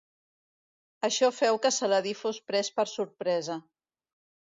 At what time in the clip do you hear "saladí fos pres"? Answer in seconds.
1.75-2.73